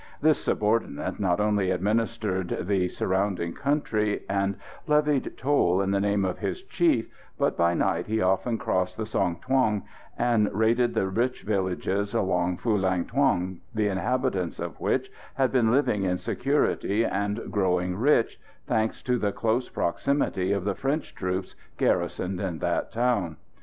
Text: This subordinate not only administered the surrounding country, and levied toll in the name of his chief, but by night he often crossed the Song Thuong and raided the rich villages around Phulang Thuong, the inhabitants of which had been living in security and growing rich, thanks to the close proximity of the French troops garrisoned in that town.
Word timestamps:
This 0.19 0.41
subordinate 0.43 1.19
not 1.19 1.39
only 1.39 1.69
administered 1.69 2.57
the 2.61 2.87
surrounding 2.87 3.53
country, 3.53 4.23
and 4.27 4.55
levied 4.87 5.33
toll 5.37 5.79
in 5.79 5.91
the 5.91 5.99
name 5.99 6.25
of 6.25 6.39
his 6.39 6.63
chief, 6.63 7.07
but 7.37 7.55
by 7.55 7.75
night 7.75 8.07
he 8.07 8.19
often 8.19 8.57
crossed 8.57 8.97
the 8.97 9.05
Song 9.05 9.35
Thuong 9.47 9.83
and 10.17 10.51
raided 10.51 10.95
the 10.95 11.05
rich 11.07 11.43
villages 11.43 12.15
around 12.15 12.61
Phulang 12.61 13.05
Thuong, 13.05 13.59
the 13.75 13.89
inhabitants 13.89 14.59
of 14.59 14.79
which 14.79 15.11
had 15.35 15.51
been 15.51 15.69
living 15.71 16.01
in 16.01 16.17
security 16.17 17.05
and 17.05 17.39
growing 17.51 17.95
rich, 17.95 18.39
thanks 18.65 19.03
to 19.03 19.19
the 19.19 19.31
close 19.31 19.69
proximity 19.69 20.51
of 20.51 20.63
the 20.63 20.73
French 20.73 21.13
troops 21.13 21.53
garrisoned 21.77 22.41
in 22.41 22.57
that 22.57 22.91
town. 22.91 23.37